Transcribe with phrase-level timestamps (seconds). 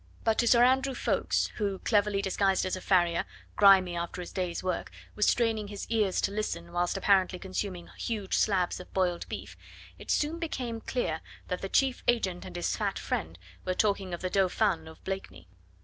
[0.23, 3.23] But to Sir Andrew Ffoulkes, who cleverly disguised as a farrier,
[3.55, 8.35] grimy after his day's work was straining his ears to listen whilst apparently consuming huge
[8.35, 9.55] slabs of boiled beef,
[9.99, 14.21] it soon became clear that the chief agent and his fat friend were talking of
[14.21, 15.47] the Dauphin and of Blakeney.